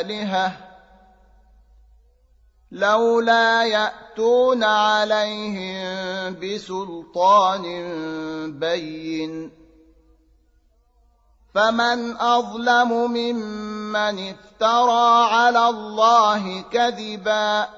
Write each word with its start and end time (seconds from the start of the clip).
آلهة 0.00 0.52
لولا 2.72 3.64
يأتون 3.64 4.64
عليهم 4.64 6.40
بسلطان 6.40 7.64
بين 8.58 9.50
فمن 11.54 12.16
أظلم 12.16 12.92
ممن 12.92 14.28
افترى 14.30 15.24
على 15.34 15.68
الله 15.68 16.60
كذبا 16.60 17.77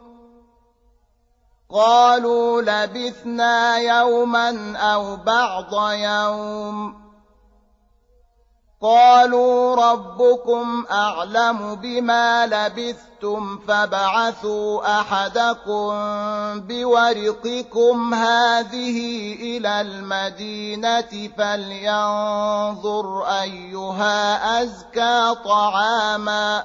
قالوا 1.71 2.63
لبثنا 2.63 3.77
يوما 3.79 4.77
أو 4.79 5.17
بعض 5.17 5.93
يوم 5.93 7.00
قالوا 8.83 9.75
ربكم 9.93 10.85
أعلم 10.91 11.75
بما 11.75 12.47
لبثتم 12.47 13.59
فابعثوا 13.69 15.01
أحدكم 15.01 15.91
بورقكم 16.61 18.15
هذه 18.15 18.99
إلى 19.35 19.81
المدينة 19.81 21.31
فلينظر 21.39 23.25
أيها 23.43 24.63
أزكى 24.63 25.35
طعاما 25.45 26.65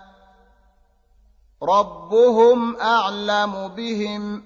ربهم 1.63 2.77
اعلم 2.77 3.67
بهم 3.67 4.43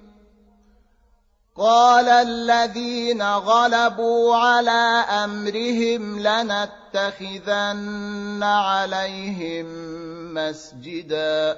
قال 1.57 2.09
الذين 2.09 3.21
غلبوا 3.21 4.35
على 4.35 5.06
امرهم 5.23 6.19
لنتخذن 6.19 7.63
عليهم 8.44 9.65
مسجدا 10.33 11.57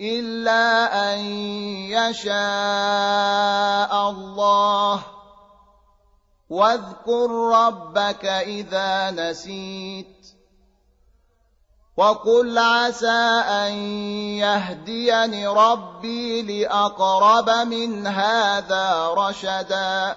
الا 0.00 1.14
ان 1.14 1.18
يشاء 1.90 2.32
الله 4.10 5.02
واذكر 6.50 7.30
ربك 7.52 8.24
اذا 8.24 9.10
نسيت 9.10 10.16
وقل 11.96 12.58
عسى 12.58 13.42
ان 13.48 13.72
يهديني 14.36 15.46
ربي 15.46 16.42
لاقرب 16.42 17.50
من 17.50 18.06
هذا 18.06 19.08
رشدا 19.08 20.16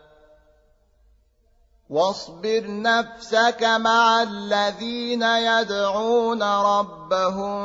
واصبر 1.91 2.63
نفسك 2.67 3.63
مع 3.63 4.23
الذين 4.23 5.23
يدعون 5.23 6.43
ربهم 6.43 7.61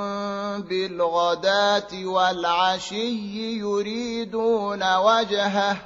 بالغداة 0.62 1.92
والعشي 2.04 3.58
يريدون 3.58 4.96
وجهه. 4.96 5.76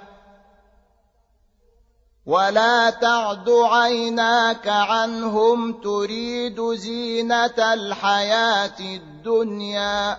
ولا 2.26 2.90
تعد 2.90 3.50
عيناك 3.50 4.68
عنهم 4.68 5.80
تريد 5.80 6.74
زينة 6.74 7.74
الحياة 7.74 8.80
الدنيا. 8.80 10.18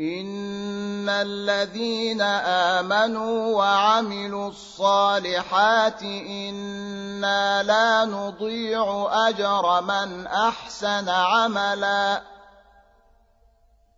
ان 0.00 1.08
الذين 1.08 2.20
امنوا 2.80 3.56
وعملوا 3.56 4.48
الصالحات 4.48 6.02
أنا 6.02 7.62
لا 7.62 8.04
نضيع 8.04 9.08
اجر 9.28 9.80
من 9.80 10.26
احسن 10.26 11.08
عملا 11.08 12.22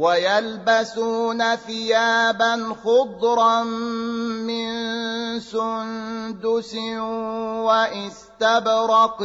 ويلبسون 0.00 1.56
ثيابا 1.56 2.76
خضرا 2.84 3.62
من 4.48 4.70
سندس 5.40 6.74
واستبرق 7.68 9.22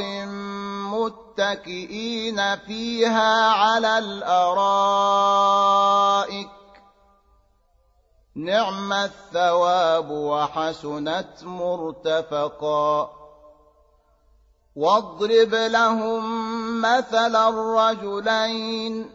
متكئين 0.91 2.55
فيها 2.55 3.49
على 3.49 3.97
الأرائك. 3.97 4.79
نعم 8.35 8.93
الثواب 8.93 10.11
وحسنت 10.11 11.43
مرتفقا. 11.43 13.09
واضرب 14.75 15.55
لهم 15.55 16.81
مثل 16.81 17.35
الرجلين 17.35 19.14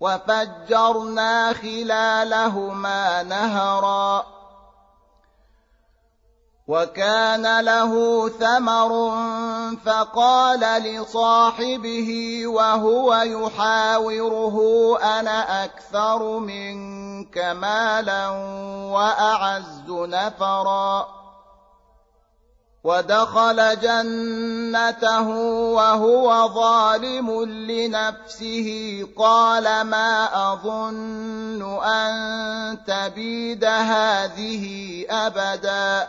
وفجرنا 0.00 1.52
خلالهما 1.52 3.22
نهرا. 3.22 4.26
وكان 6.68 7.60
له 7.60 8.28
ثمر 8.28 9.12
فقال 9.84 10.60
لصاحبه 10.60 12.42
وهو 12.46 13.14
يحاوره 13.14 14.58
أنا 15.02 15.64
أكثر 15.64 16.38
منك 16.38 17.38
مالا 17.38 18.28
وأعز 18.92 19.90
نفرا. 19.90 21.23
ودخل 22.84 23.80
جنته 23.80 25.28
وهو 25.72 26.48
ظالم 26.54 27.44
لنفسه. 27.44 28.68
قال 29.18 29.80
ما 29.80 30.28
أظن 30.52 31.82
أن 31.84 32.78
تبيد 32.86 33.64
هذه 33.64 34.64
أبدا. 35.10 36.08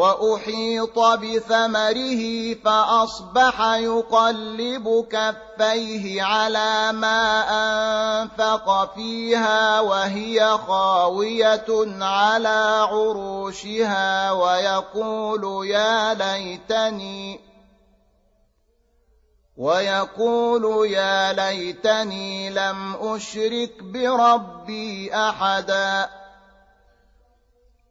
وأحيط 0.00 0.98
بثمره 0.98 2.54
فأصبح 2.64 3.60
يقلب 3.74 5.06
كفيه 5.10 6.22
على 6.22 6.92
ما 6.92 7.22
أنفق 8.22 8.94
فيها 8.94 9.80
وهي 9.80 10.58
خاوية 10.66 11.66
على 12.00 12.86
عروشها 12.90 14.32
ويقول 14.32 15.66
يا 15.66 16.14
ليتني 16.14 17.40
ويقول 19.56 20.90
يا 20.90 21.32
ليتني 21.32 22.50
لم 22.50 22.96
أشرك 23.00 23.82
بربي 23.82 25.14
أحداً 25.14 26.19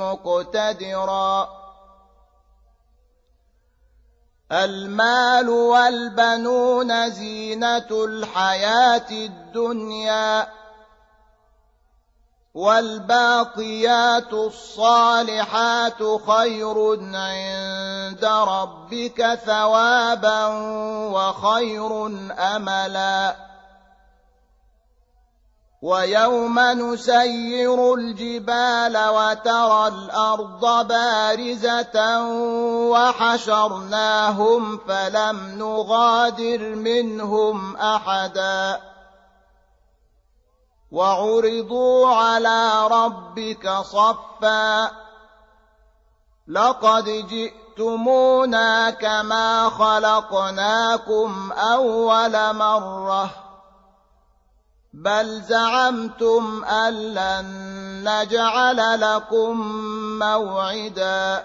مقتدرا. 0.00 1.58
المال 4.52 5.48
والبنون 5.48 7.10
زينة 7.10 7.88
الحياة 7.90 9.10
الدنيا 9.10 10.46
والباقيات 12.54 14.32
الصالحات 14.32 16.02
خير 16.26 16.98
عند 17.14 18.24
ربك 18.24 19.34
ثوابا 19.46 20.46
وخير 21.12 22.06
أملاً. 22.56 23.47
ويوم 25.82 26.58
نسير 26.58 27.94
الجبال 27.94 29.08
وترى 29.08 29.88
الأرض 29.88 30.86
بارزة 30.88 32.26
وحشرناهم 32.90 34.78
فلم 34.78 35.58
نغادر 35.58 36.58
منهم 36.74 37.76
أحدا. 37.76 38.80
وعرضوا 40.92 42.08
على 42.08 42.88
ربك 42.90 43.68
صفا. 43.70 44.90
لقد 46.48 47.04
جئتمونا 47.04 48.90
كما 48.90 49.68
خلقناكم 49.68 51.52
أول 51.52 52.54
مرة. 52.54 53.47
بل 54.98 55.42
زعمتم 55.42 56.64
أن 56.64 56.94
لن 56.94 57.46
نجعل 58.08 59.00
لكم 59.00 59.56
موعدا. 60.18 61.44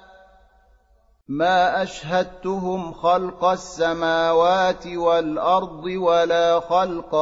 ما 1.31 1.83
أشهدتهم 1.83 2.91
خلق 2.91 3.43
السماوات 3.45 4.87
والأرض 4.87 5.85
ولا 5.85 6.59
خلق 6.59 7.15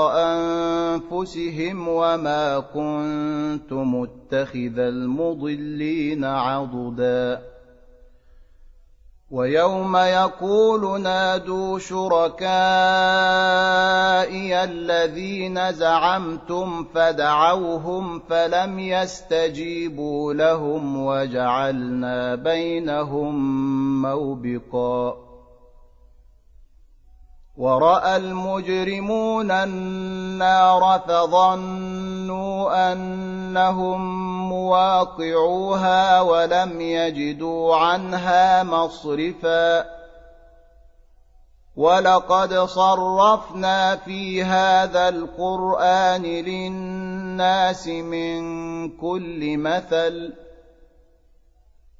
أنفسهم 1.13 1.88
وما 1.88 2.60
كنت 2.60 3.74
متخذ 3.74 4.80
المضلين 4.80 6.26
عضدا. 6.26 7.41
ويوم 9.32 9.98
يقول 9.98 11.02
نادوا 11.02 11.80
شركائي 11.80 12.39
الذين 14.63 15.72
زعمتم 15.74 16.86
فدعوهم 16.96 18.20
فلم 18.30 18.80
يستجيبوا 18.80 20.34
لهم 20.34 21.06
وجعلنا 21.06 22.36
بينهم 22.36 23.36
موبقا. 24.02 25.29
ورأى 27.60 28.17
المجرمون 28.17 29.52
النار 29.52 31.02
فظنوا 31.08 32.91
أنهم 32.91 34.02
مواقعوها 34.50 36.22
ولم 36.22 36.82
يجدوا 36.82 37.76
عنها 37.76 38.63
مصرفا. 38.63 39.86
ولقد 41.76 42.54
صرفنا 42.54 43.95
في 43.95 44.43
هذا 44.43 45.10
القرآن 45.10 46.24
للناس 46.24 47.88
من 47.88 48.39
كل 48.89 49.58
مثل. 49.58 50.34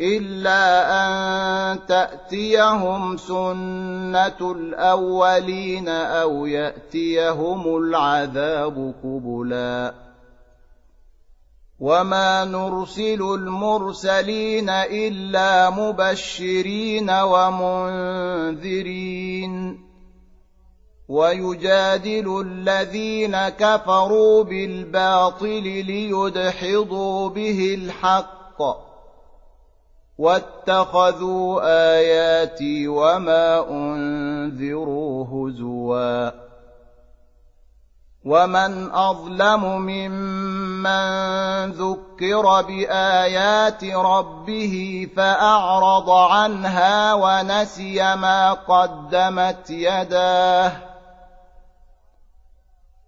إلا 0.00 0.90
أن 0.90 1.86
تأتيهم 1.86 3.16
سنة 3.16 4.52
الأولين 4.52 5.88
أو 5.88 6.46
يأتيهم 6.46 7.76
العذاب 7.76 8.94
قبلا. 9.04 9.94
وما 11.80 12.44
نرسل 12.44 13.22
المرسلين 13.22 14.70
إلا 14.70 15.70
مبشرين 15.70 17.10
ومنذرين. 17.10 18.64
ويجادل 21.08 22.40
الذين 22.46 23.48
كفروا 23.48 24.44
بالباطل 24.44 25.62
ليدحضوا 25.86 27.28
به 27.28 27.74
الحق. 27.74 28.93
واتخذوا 30.18 31.60
آياتي 31.96 32.88
وما 32.88 33.70
أنذروا 33.70 35.26
هزوا. 35.26 36.30
ومن 38.24 38.92
أظلم 38.92 39.64
ممن 39.64 41.70
ذكر 41.70 42.62
بآيات 42.62 43.84
ربه 43.84 45.08
فأعرض 45.16 46.10
عنها 46.10 47.14
ونسي 47.14 48.16
ما 48.16 48.52
قدمت 48.52 49.70
يداه. 49.70 50.93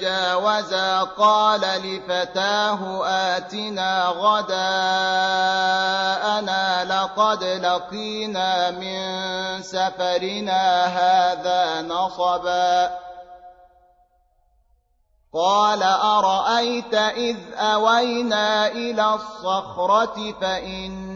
جاوزا 0.00 1.02
قال 1.02 1.60
لفتاه 1.60 3.06
آتنا 3.06 4.06
غداءنا 4.08 4.56
لقد 6.84 7.44
لقينا 7.44 8.70
من 8.70 9.62
سفرنا 9.62 10.84
هذا 10.86 11.82
نصبا. 11.82 12.90
قال 15.34 15.82
أرأيت 15.82 16.94
إذ 16.94 17.36
أوينا 17.54 18.66
إلى 18.66 19.14
الصخرة 19.14 20.34
فإن 20.40 21.15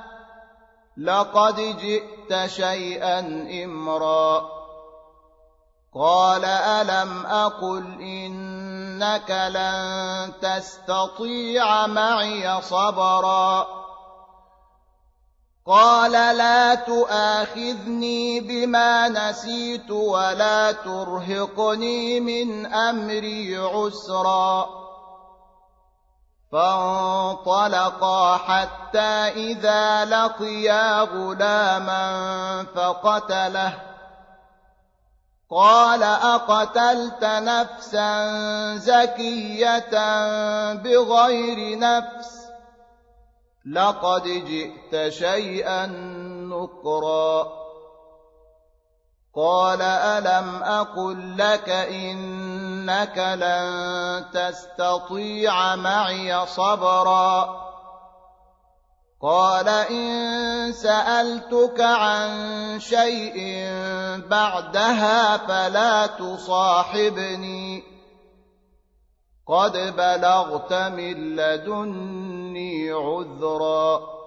لقد 0.97 1.55
جئت 1.55 2.49
شيئا 2.49 3.19
امرا. 3.63 4.49
قال 5.95 6.45
ألم 6.45 7.25
أقل 7.25 8.01
إنك 8.01 9.31
لن 9.31 10.31
تستطيع 10.41 11.87
معي 11.87 12.61
صبرا؟ 12.61 13.67
قال 15.67 16.11
لا 16.11 16.75
تؤاخذني 16.75 18.39
بما 18.39 19.09
نسيت 19.09 19.91
ولا 19.91 20.71
ترهقني 20.71 22.19
من 22.19 22.65
أمري 22.65 23.57
عسرا. 23.57 24.80
فانطلقا 26.51 28.37
حتى 28.37 28.99
إذا 28.99 30.05
لقيا 30.05 31.01
غلاما 31.01 32.65
فقتله. 32.75 33.73
قال 35.51 36.03
أقتلت 36.03 37.23
نفسا 37.23 38.27
زكية 38.75 39.93
بغير 40.73 41.79
نفس؟ 41.79 42.41
لقد 43.65 44.23
جئت 44.23 45.09
شيئا 45.09 45.85
نكرا. 46.51 47.61
قال 49.35 49.81
ألم 49.81 50.63
أقل 50.63 51.37
لك 51.37 51.69
إنك 52.89 53.17
لن 53.17 54.25
تستطيع 54.33 55.75
معي 55.75 56.45
صبرا. 56.45 57.61
قال 59.21 59.69
إن 59.69 60.71
سألتك 60.71 61.81
عن 61.81 62.29
شيء 62.79 63.67
بعدها 64.29 65.37
فلا 65.37 66.07
تصاحبني. 66.07 67.83
قد 69.47 69.77
بلغت 69.97 70.73
من 70.73 71.35
لدني 71.35 72.91
عذرا. 72.91 74.20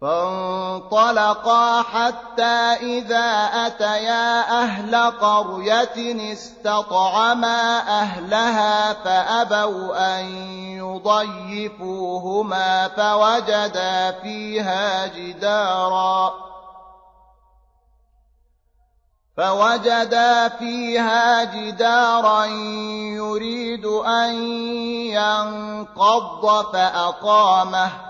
فانطلقا 0.00 1.82
حتى 1.82 2.76
إذا 2.80 3.50
أتيا 3.66 4.60
أهل 4.62 4.96
قرية 4.96 6.32
استطعما 6.32 7.78
أهلها 7.78 8.92
فأبوا 8.92 10.18
أن 10.20 10.24
يضيفوهما 11.76 12.88
فوجدا 12.88 14.10
فيها 14.10 15.06
جدارا 15.06 16.34
فوجدا 19.36 20.48
فيها 20.48 21.44
جدارا 21.44 22.44
يريد 23.16 23.86
أن 23.86 24.34
ينقض 25.12 26.72
فأقامه 26.72 28.09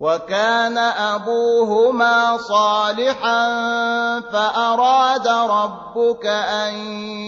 وكان 0.00 0.78
أبوهما 0.78 2.38
صالحا 2.38 3.40
فأراد 4.20 5.28
ربك 5.28 6.26
أن 6.26 6.74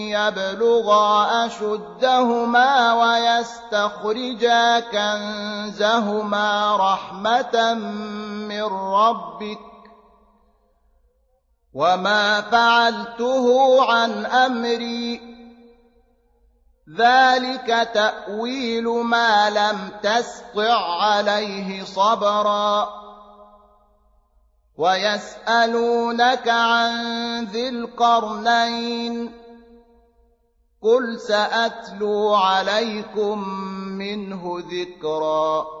يبلغا 0.07 1.45
أشدهما 1.45 2.93
ويستخرجا 2.93 4.79
كنزهما 4.79 6.75
رحمة 6.77 7.73
من 8.47 8.63
ربك 8.93 9.59
وما 11.73 12.41
فعلته 12.41 13.45
عن 13.91 14.25
أمري 14.25 15.30
ذلك 16.89 17.89
تاويل 17.93 18.87
ما 18.87 19.49
لم 19.49 19.91
تسطع 20.03 21.03
عليه 21.03 21.83
صبرا 21.83 22.89
ويسالونك 24.77 26.47
عن 26.47 26.93
ذي 27.45 27.69
القرنين 27.69 29.31
قل 30.81 31.19
ساتلو 31.19 32.33
عليكم 32.33 33.49
منه 33.97 34.63
ذكرا 34.71 35.80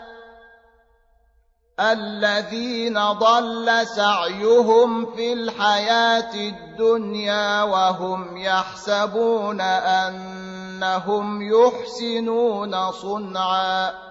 الذين 1.79 2.99
ضل 3.11 3.87
سعيهم 3.87 5.15
في 5.15 5.33
الحياة 5.33 6.35
الدنيا 6.35 7.63
وهم 7.63 8.37
يحسبون 8.37 9.61
أنهم 9.61 11.41
يحسنون 11.41 12.91
صنعا. 12.91 14.10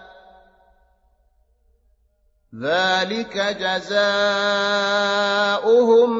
ذلك 2.59 3.37
جزاؤهم 3.59 4.27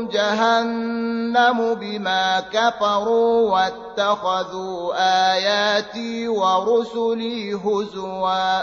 جهنم 0.07 1.73
بما 1.73 2.39
كفروا 2.39 3.51
واتخذوا 3.51 4.93
آياتي 5.33 6.27
ورسلي 6.27 7.53
هزوا 7.53 8.61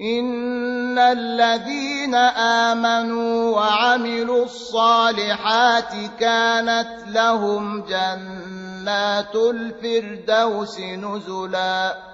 إن 0.00 0.98
الذين 0.98 2.14
آمنوا 2.74 3.56
وعملوا 3.56 4.44
الصالحات 4.44 5.94
كانت 6.18 7.04
لهم 7.06 7.82
جنات 7.82 9.34
الفردوس 9.36 10.80
نزلاً 10.80 12.13